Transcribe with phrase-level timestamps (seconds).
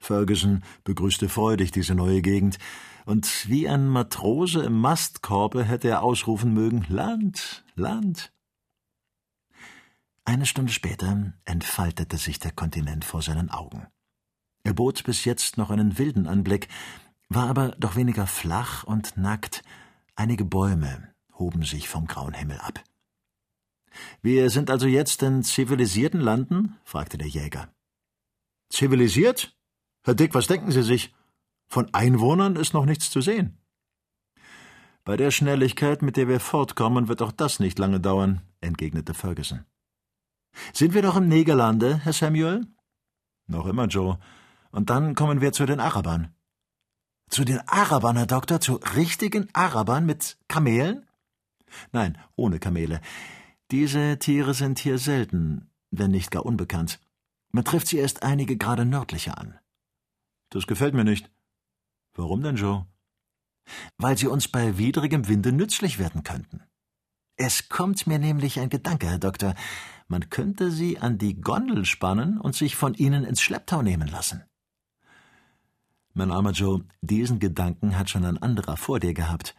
[0.00, 2.58] Ferguson begrüßte freudig diese neue Gegend,
[3.06, 8.32] und wie ein Matrose im Mastkorbe hätte er ausrufen mögen Land, Land.
[10.24, 13.86] Eine Stunde später entfaltete sich der Kontinent vor seinen Augen.
[14.62, 16.68] Er bot bis jetzt noch einen wilden Anblick,
[17.28, 19.62] war aber doch weniger flach und nackt.
[20.14, 22.82] Einige Bäume hoben sich vom grauen Himmel ab.
[24.22, 26.76] Wir sind also jetzt in zivilisierten Landen?
[26.84, 27.72] fragte der Jäger.
[28.68, 29.56] Zivilisiert?
[30.02, 31.14] Herr Dick, was denken Sie sich?
[31.66, 33.58] Von Einwohnern ist noch nichts zu sehen.
[35.04, 39.64] Bei der Schnelligkeit, mit der wir fortkommen, wird auch das nicht lange dauern, entgegnete Ferguson.
[40.72, 42.66] Sind wir doch im Negerlande, Herr Samuel?
[43.46, 44.18] Noch immer, Joe.
[44.70, 46.34] Und dann kommen wir zu den Arabern.
[47.28, 51.06] Zu den Arabern, Herr Doktor, zu richtigen Arabern mit Kamelen?
[51.92, 53.00] Nein, ohne Kamele.
[53.70, 57.00] Diese Tiere sind hier selten, wenn nicht gar unbekannt.
[57.52, 59.58] Man trifft sie erst einige Grade nördlicher an.
[60.50, 61.30] Das gefällt mir nicht.
[62.14, 62.86] Warum denn, Joe?
[63.98, 66.62] Weil sie uns bei widrigem Winde nützlich werden könnten.
[67.36, 69.54] Es kommt mir nämlich ein Gedanke, Herr Doktor.
[70.08, 74.44] Man könnte sie an die Gondel spannen und sich von ihnen ins Schlepptau nehmen lassen.
[76.12, 79.54] Mein armer Joe, diesen Gedanken hat schon ein anderer vor dir gehabt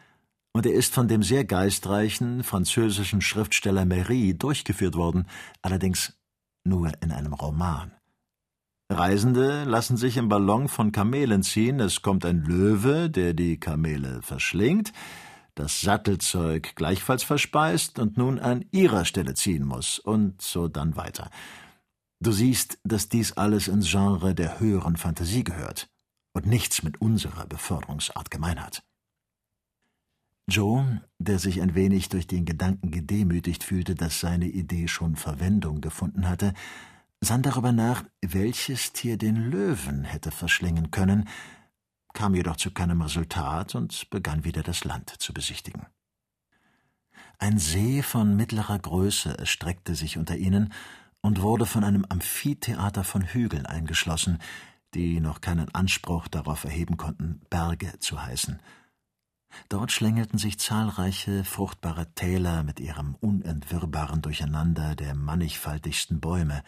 [0.53, 5.25] und er ist von dem sehr geistreichen französischen Schriftsteller Méry durchgeführt worden,
[5.61, 6.19] allerdings
[6.63, 7.93] nur in einem Roman.
[8.91, 14.21] Reisende lassen sich im Ballon von Kamelen ziehen, es kommt ein Löwe, der die Kamele
[14.21, 14.91] verschlingt,
[15.55, 21.29] das Sattelzeug gleichfalls verspeist und nun an ihrer Stelle ziehen muss, und so dann weiter.
[22.19, 25.89] Du siehst, dass dies alles ins Genre der höheren Fantasie gehört
[26.33, 28.83] und nichts mit unserer Beförderungsart gemein hat.
[30.49, 35.79] Joe, der sich ein wenig durch den Gedanken gedemütigt fühlte, dass seine Idee schon Verwendung
[35.79, 36.53] gefunden hatte,
[37.21, 41.29] sann darüber nach, welches Tier den Löwen hätte verschlingen können,
[42.13, 45.85] kam jedoch zu keinem Resultat und begann wieder das Land zu besichtigen.
[47.37, 50.73] Ein See von mittlerer Größe erstreckte sich unter ihnen
[51.21, 54.39] und wurde von einem Amphitheater von Hügeln eingeschlossen,
[54.93, 58.59] die noch keinen Anspruch darauf erheben konnten, Berge zu heißen–
[59.69, 66.63] Dort schlängelten sich zahlreiche fruchtbare Täler mit ihrem unentwirrbaren Durcheinander der mannigfaltigsten Bäume.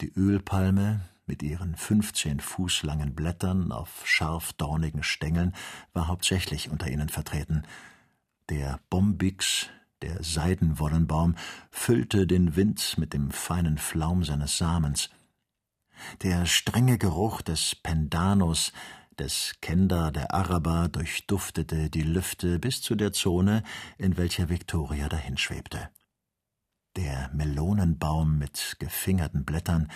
[0.00, 5.54] Die Ölpalme mit ihren fünfzehn Fuß langen Blättern auf scharf dornigen Stängeln
[5.92, 7.64] war hauptsächlich unter ihnen vertreten.
[8.48, 9.68] Der Bombix,
[10.02, 11.34] der Seidenwollenbaum,
[11.70, 15.10] füllte den Wind mit dem feinen Flaum seines Samens.
[16.22, 18.72] Der strenge Geruch des Pendanus
[19.18, 23.64] des Kenda der Araber durchduftete die Lüfte bis zu der Zone,
[23.98, 25.90] in welcher Victoria dahinschwebte.
[26.98, 29.88] Der Melonenbaum mit gefingerten Blättern,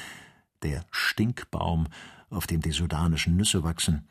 [0.63, 1.89] der Stinkbaum,
[2.31, 4.07] auf dem die sudanischen Nüsse wachsen,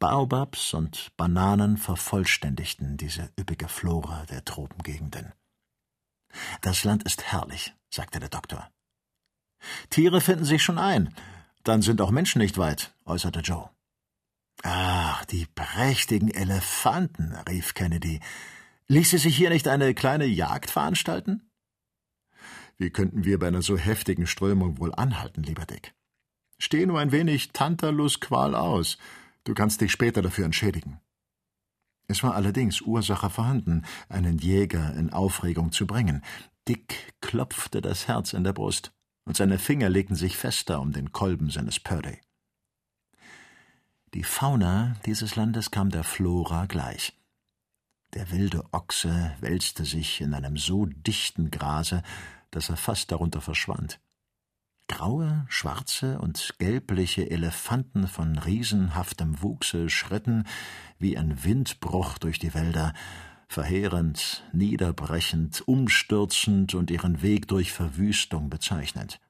[0.00, 5.32] Baobabs und Bananen vervollständigten diese üppige Flora der Tropengegenden.
[6.60, 8.68] Das Land ist herrlich, sagte der Doktor.
[9.90, 11.14] Tiere finden sich schon ein,
[11.62, 13.70] dann sind auch Menschen nicht weit, äußerte Joe.
[14.64, 18.18] Ach, die prächtigen Elefanten, rief Kennedy.
[18.88, 21.48] Ließe sich hier nicht eine kleine Jagd veranstalten?
[22.76, 25.94] Wie könnten wir bei einer so heftigen Strömung wohl anhalten, lieber Dick?
[26.58, 28.98] Steh nur ein wenig Tantalusqual aus.
[29.44, 31.00] Du kannst dich später dafür entschädigen.
[32.06, 36.22] Es war allerdings Ursache vorhanden, einen Jäger in Aufregung zu bringen.
[36.68, 38.92] Dick klopfte das Herz in der Brust,
[39.24, 42.18] und seine Finger legten sich fester um den Kolben seines Purdy.
[44.12, 47.18] Die Fauna dieses Landes kam der Flora gleich.
[48.12, 52.02] Der wilde Ochse wälzte sich in einem so dichten Grase,
[52.54, 54.00] dass er fast darunter verschwand.
[54.86, 60.44] Graue, schwarze und gelbliche Elefanten von riesenhaftem Wuchse schritten
[60.98, 62.92] wie ein Windbruch durch die Wälder,
[63.48, 69.20] verheerend, niederbrechend, umstürzend und ihren Weg durch Verwüstung bezeichnend.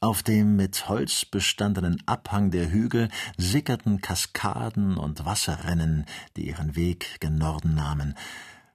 [0.00, 6.06] Auf dem mit Holz bestandenen Abhang der Hügel sickerten Kaskaden und Wasserrennen,
[6.36, 8.14] die ihren Weg gen Norden nahmen.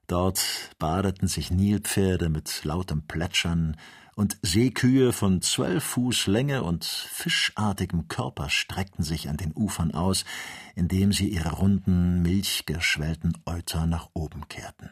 [0.07, 3.75] Dort badeten sich Nilpferde mit lautem Plätschern,
[4.15, 10.23] und Seekühe von zwölf Fuß Länge und fischartigem Körper streckten sich an den Ufern aus,
[10.73, 14.89] indem sie ihre runden, milchgeschwellten Euter nach oben kehrten.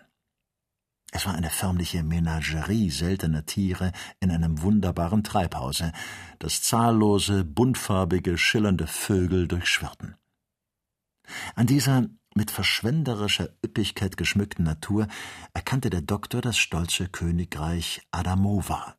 [1.13, 5.93] Es war eine förmliche Menagerie seltener Tiere in einem wunderbaren Treibhause,
[6.39, 10.15] das zahllose, buntfarbige, schillernde Vögel durchschwirrten.
[11.55, 15.07] An dieser mit verschwenderischer Üppigkeit geschmückten Natur
[15.53, 18.95] erkannte der Doktor das stolze Königreich Adamova.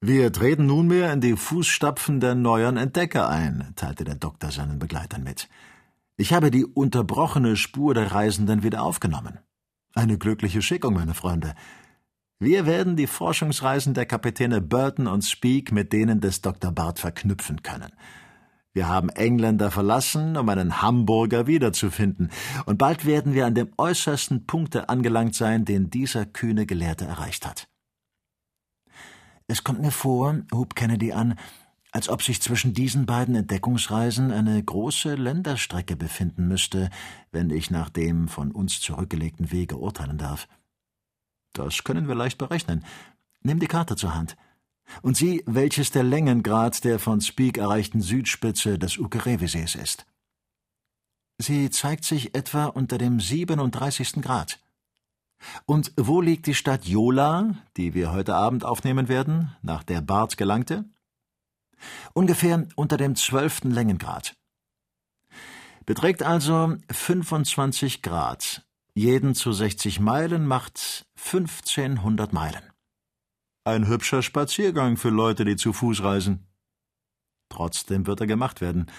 [0.00, 5.22] Wir treten nunmehr in die Fußstapfen der neueren Entdecker ein, teilte der Doktor seinen Begleitern
[5.22, 5.48] mit.
[6.16, 9.38] Ich habe die unterbrochene Spur der Reisenden wieder aufgenommen.
[9.94, 11.54] Eine glückliche Schickung, meine Freunde.
[12.40, 16.72] Wir werden die Forschungsreisen der Kapitäne Burton und Speak mit denen des Dr.
[16.72, 17.92] Bart verknüpfen können.
[18.74, 22.30] Wir haben Engländer verlassen, um einen Hamburger wiederzufinden,
[22.64, 27.46] und bald werden wir an dem äußersten Punkte angelangt sein, den dieser kühne Gelehrte erreicht
[27.46, 27.68] hat.
[29.46, 31.38] Es kommt mir vor, hub Kennedy an,
[31.90, 36.88] als ob sich zwischen diesen beiden Entdeckungsreisen eine große Länderstrecke befinden müsste,
[37.30, 40.48] wenn ich nach dem von uns zurückgelegten Wege urteilen darf.
[41.52, 42.82] Das können wir leicht berechnen.
[43.42, 44.36] Nimm die Karte zur Hand
[45.02, 50.06] und sieh, welches der Längengrad der von Speak erreichten Südspitze des Ukerewesees ist.
[51.38, 54.22] Sie zeigt sich etwa unter dem 37.
[54.22, 54.60] Grad.
[55.66, 60.36] Und wo liegt die Stadt Jola, die wir heute Abend aufnehmen werden, nach der Bart
[60.36, 60.84] gelangte?
[62.12, 64.36] Ungefähr unter dem zwölften Längengrad.
[65.84, 68.64] Beträgt also 25 Grad.
[68.94, 72.71] Jeden zu 60 Meilen macht 1500 Meilen.
[73.64, 76.48] Ein hübscher Spaziergang für Leute, die zu Fuß reisen.
[77.48, 78.90] Trotzdem wird er gemacht werden.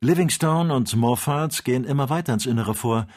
[0.00, 3.08] Livingstone und Moffat gehen immer weiter ins Innere vor,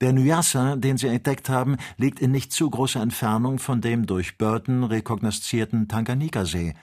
[0.00, 4.38] der Nyassa, den sie entdeckt haben, liegt in nicht zu großer Entfernung von dem durch
[4.38, 6.74] Burton rekognoszierten Tanganika-See.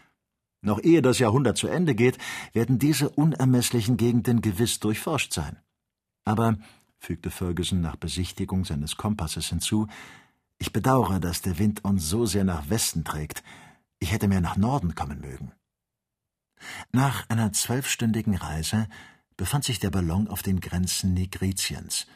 [0.62, 2.20] Noch ehe das Jahrhundert zu Ende geht,
[2.54, 5.58] werden diese unermesslichen Gegenden gewiss durchforscht sein.
[6.26, 6.58] Aber,
[7.00, 9.88] fügte Ferguson nach Besichtigung seines Kompasses hinzu,
[10.62, 13.44] ich bedauere, dass der Wind uns so sehr nach Westen trägt.
[14.00, 15.52] Ich hätte mehr nach Norden kommen mögen.
[16.92, 18.88] Nach einer zwölfstündigen Reise
[19.36, 22.08] befand sich der Ballon auf den Grenzen Nigritiens–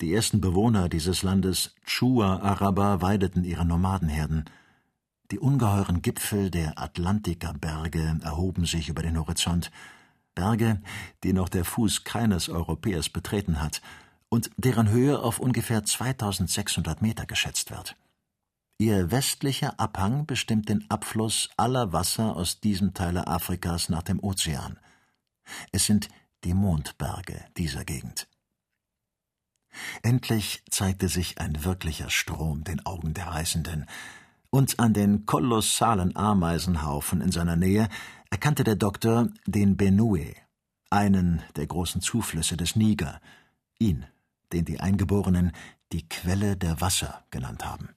[0.00, 4.46] die ersten Bewohner dieses Landes, Chua-Araber, weideten ihre Nomadenherden.
[5.30, 9.70] Die ungeheuren Gipfel der Atlantikerberge erhoben sich über den Horizont,
[10.34, 10.80] Berge,
[11.22, 13.82] die noch der Fuß keines Europäers betreten hat
[14.30, 17.96] und deren Höhe auf ungefähr 2600 Meter geschätzt wird.
[18.78, 24.78] Ihr westlicher Abhang bestimmt den Abfluss aller Wasser aus diesem Teile Afrikas nach dem Ozean.
[25.72, 26.08] Es sind
[26.44, 28.26] die Mondberge dieser Gegend.
[30.02, 33.86] Endlich zeigte sich ein wirklicher Strom den Augen der Reisenden,
[34.52, 37.88] und an den kolossalen Ameisenhaufen in seiner Nähe
[38.30, 40.34] erkannte der Doktor den Benue,
[40.90, 43.20] einen der großen Zuflüsse des Niger,
[43.78, 44.06] ihn,
[44.52, 45.52] den die Eingeborenen
[45.92, 47.90] die Quelle der Wasser genannt haben.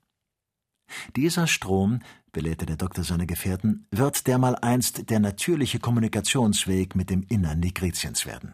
[1.16, 2.00] Dieser Strom,
[2.32, 8.54] belehrte der Doktor seine Gefährten, wird dermaleinst der natürliche Kommunikationsweg mit dem Innern Nigritiens werden.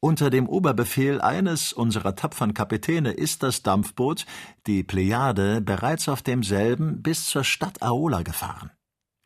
[0.00, 4.26] Unter dem Oberbefehl eines unserer tapfern Kapitäne ist das Dampfboot,
[4.66, 8.70] die Plejade, bereits auf demselben bis zur Stadt Aola gefahren.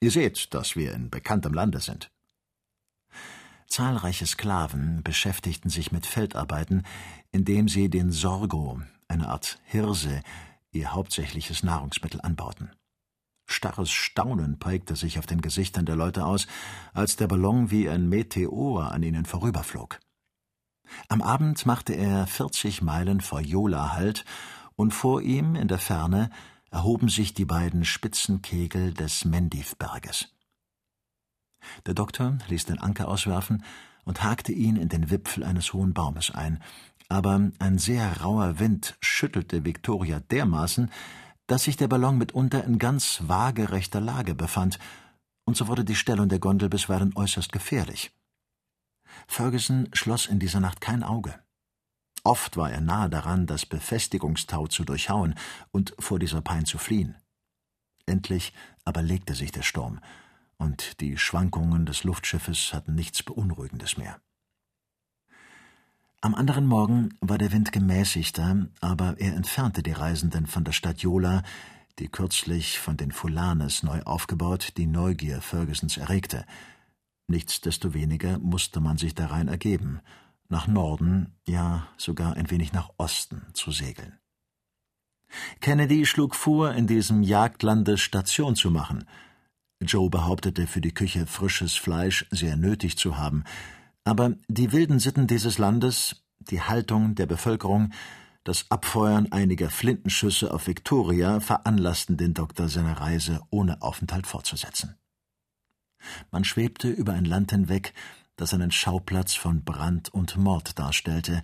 [0.00, 2.10] Ihr seht, dass wir in bekanntem Lande sind.
[3.66, 6.84] Zahlreiche Sklaven beschäftigten sich mit Feldarbeiten,
[7.34, 10.22] indem sie den Sorgo, eine Art Hirse,
[10.70, 12.70] ihr hauptsächliches Nahrungsmittel anbauten.
[13.44, 16.46] Starres Staunen prägte sich auf den Gesichtern der Leute aus,
[16.92, 19.98] als der Ballon wie ein Meteor an ihnen vorüberflog.
[21.08, 24.24] Am Abend machte er vierzig Meilen vor Jola Halt,
[24.76, 26.30] und vor ihm in der Ferne
[26.70, 30.28] erhoben sich die beiden spitzen Kegel des Mendivberges.
[31.86, 33.64] Der Doktor ließ den Anker auswerfen
[34.04, 36.62] und hakte ihn in den Wipfel eines hohen Baumes ein,
[37.08, 40.90] aber ein sehr rauer Wind schüttelte Viktoria dermaßen,
[41.46, 44.78] dass sich der Ballon mitunter in ganz waagerechter Lage befand,
[45.44, 48.12] und so wurde die Stellung der Gondel bisweilen äußerst gefährlich.
[49.26, 51.38] Ferguson schloss in dieser Nacht kein Auge.
[52.22, 55.34] Oft war er nahe daran, das Befestigungstau zu durchhauen
[55.70, 57.16] und vor dieser Pein zu fliehen.
[58.06, 60.00] Endlich aber legte sich der Sturm,
[60.56, 64.20] und die Schwankungen des Luftschiffes hatten nichts Beunruhigendes mehr.
[66.24, 71.02] Am anderen Morgen war der Wind gemäßigter, aber er entfernte die Reisenden von der Stadt
[71.02, 71.42] Jola,
[71.98, 76.46] die kürzlich von den Fulanes neu aufgebaut die Neugier Fergusons erregte,
[77.26, 80.00] Nichtsdestoweniger musste man sich darein ergeben,
[80.48, 84.18] nach Norden, ja sogar ein wenig nach Osten zu segeln.
[85.60, 89.04] Kennedy schlug vor, in diesem Jagdlande Station zu machen.
[89.82, 93.44] Joe behauptete, für die Küche frisches Fleisch sehr nötig zu haben,
[94.04, 97.92] aber die wilden Sitten dieses Landes, die Haltung der Bevölkerung,
[98.44, 104.96] das Abfeuern einiger Flintenschüsse auf Victoria veranlassten den Doktor seine Reise ohne Aufenthalt fortzusetzen.
[106.30, 107.94] Man schwebte über ein Land hinweg,
[108.36, 111.42] das einen Schauplatz von Brand und Mord darstellte,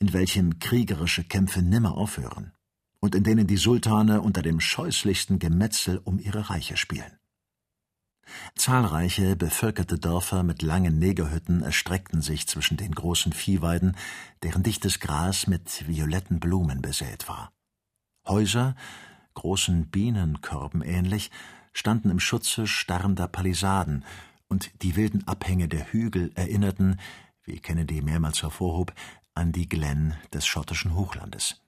[0.00, 2.52] in welchem kriegerische Kämpfe nimmer aufhören
[2.98, 7.19] und in denen die Sultane unter dem scheußlichsten Gemetzel um ihre Reiche spielen.
[8.54, 13.96] Zahlreiche bevölkerte Dörfer mit langen Negerhütten erstreckten sich zwischen den großen Viehweiden,
[14.42, 17.52] deren dichtes Gras mit violetten Blumen besät war.
[18.26, 18.74] Häuser,
[19.34, 21.30] großen Bienenkörben ähnlich,
[21.72, 24.04] standen im Schutze starrender Palisaden,
[24.48, 26.98] und die wilden Abhänge der Hügel erinnerten,
[27.44, 28.92] wie Kennedy mehrmals hervorhob,
[29.34, 31.62] an die Glen des schottischen Hochlandes.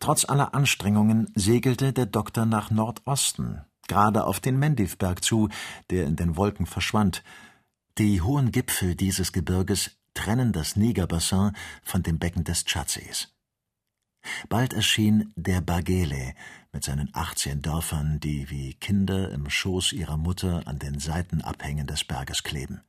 [0.00, 5.48] Trotz aller Anstrengungen segelte der Doktor nach Nordosten, gerade auf den Mendivberg zu,
[5.90, 7.24] der in den Wolken verschwand.
[7.98, 11.52] Die hohen Gipfel dieses Gebirges trennen das Negerbassin
[11.82, 13.32] von dem Becken des Tschadsees.
[14.48, 16.34] Bald erschien der Bagele
[16.72, 22.04] mit seinen achtzehn Dörfern, die wie Kinder im Schoß ihrer Mutter an den Seitenabhängen des
[22.04, 22.82] Berges kleben.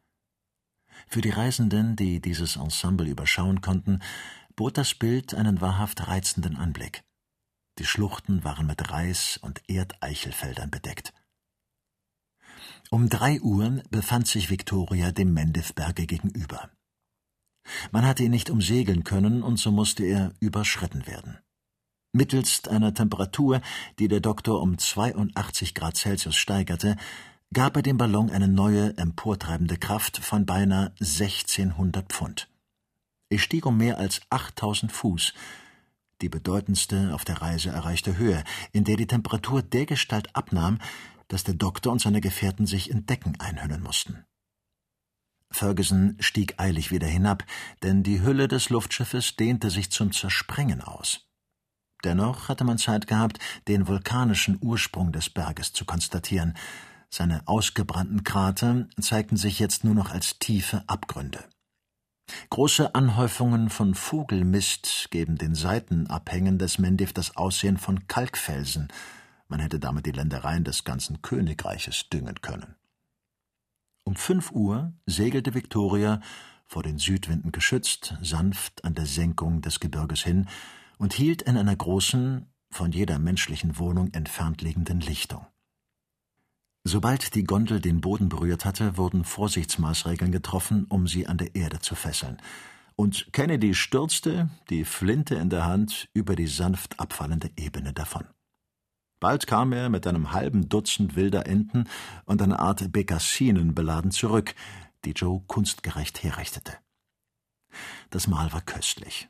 [1.07, 3.99] Für die Reisenden, die dieses Ensemble überschauen konnten,
[4.55, 7.03] bot das Bild einen wahrhaft reizenden Anblick.
[7.79, 11.13] Die Schluchten waren mit Reis- und Erdeichelfeldern bedeckt.
[12.89, 16.69] Um drei Uhr befand sich Victoria dem Mendivberge gegenüber.
[17.91, 21.37] Man hatte ihn nicht umsegeln können, und so musste er überschritten werden.
[22.11, 23.61] Mittelst einer Temperatur,
[23.97, 26.97] die der Doktor um 82 Grad Celsius steigerte,
[27.53, 32.49] gab er dem Ballon eine neue, emportreibende Kraft von beinahe 1600 Pfund.
[33.29, 35.33] Er stieg um mehr als 8000 Fuß,
[36.21, 40.79] die bedeutendste auf der Reise erreichte Höhe, in der die Temperatur dergestalt abnahm,
[41.27, 44.25] dass der Doktor und seine Gefährten sich in Decken einhüllen mussten.
[45.51, 47.43] Ferguson stieg eilig wieder hinab,
[47.81, 51.25] denn die Hülle des Luftschiffes dehnte sich zum Zersprengen aus.
[52.03, 56.55] Dennoch hatte man Zeit gehabt, den vulkanischen Ursprung des Berges zu konstatieren.
[57.09, 61.43] Seine ausgebrannten Krater zeigten sich jetzt nur noch als tiefe Abgründe.
[62.49, 68.87] Große Anhäufungen von Vogelmist geben den Seitenabhängen des Mendiv das Aussehen von Kalkfelsen.
[69.47, 72.75] Man hätte damit die Ländereien des ganzen Königreiches düngen können.
[74.03, 76.21] Um fünf Uhr segelte Victoria,
[76.65, 80.47] vor den Südwinden geschützt, sanft an der Senkung des Gebirges hin
[80.97, 85.47] und hielt in einer großen, von jeder menschlichen Wohnung entfernt liegenden Lichtung.
[86.83, 91.79] Sobald die Gondel den Boden berührt hatte, wurden Vorsichtsmaßregeln getroffen, um sie an der Erde
[91.79, 92.41] zu fesseln.
[92.95, 98.25] Und Kennedy stürzte, die Flinte in der Hand, über die sanft abfallende Ebene davon.
[99.19, 101.85] Bald kam er mit einem halben Dutzend wilder Enten
[102.25, 104.55] und einer Art Bekassinen beladen zurück,
[105.05, 106.77] die Joe kunstgerecht herrichtete.
[108.09, 109.29] Das Mahl war köstlich,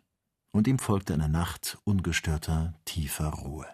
[0.51, 3.67] und ihm folgte eine Nacht ungestörter, tiefer Ruhe.